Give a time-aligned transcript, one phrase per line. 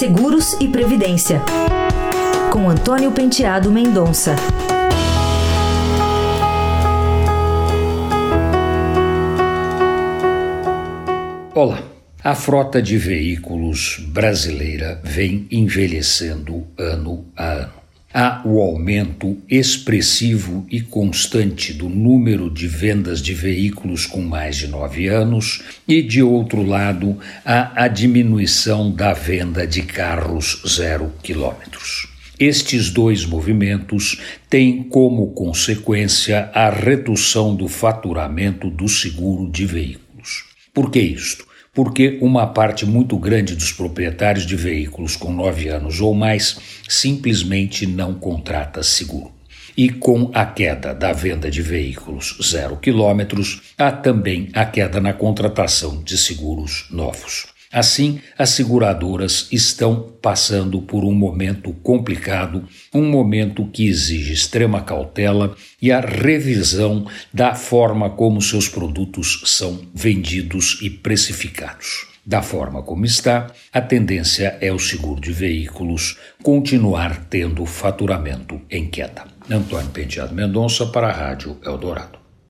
[0.00, 1.42] Seguros e Previdência,
[2.50, 4.34] com Antônio Penteado Mendonça.
[11.54, 11.82] Olá.
[12.24, 17.79] A frota de veículos brasileira vem envelhecendo ano a ano.
[18.12, 24.66] Há o aumento expressivo e constante do número de vendas de veículos com mais de
[24.66, 32.08] nove anos, e, de outro lado, há a diminuição da venda de carros zero quilômetros.
[32.36, 40.46] Estes dois movimentos têm como consequência a redução do faturamento do seguro de veículos.
[40.74, 41.49] Por que isto?
[41.72, 47.86] Porque uma parte muito grande dos proprietários de veículos com nove anos ou mais simplesmente
[47.86, 49.32] não contrata seguro.
[49.76, 55.12] E com a queda da venda de veículos zero quilômetros, há também a queda na
[55.12, 57.46] contratação de seguros novos.
[57.72, 65.54] Assim, as seguradoras estão passando por um momento complicado, um momento que exige extrema cautela
[65.80, 72.08] e a revisão da forma como seus produtos são vendidos e precificados.
[72.26, 78.88] Da forma como está, a tendência é o seguro de veículos continuar tendo faturamento em
[78.88, 79.24] queda.
[79.48, 82.19] Antônio Penteado Mendonça para a Rádio Eldorado.